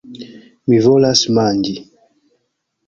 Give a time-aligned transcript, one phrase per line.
[0.71, 1.79] Mi volas manĝi!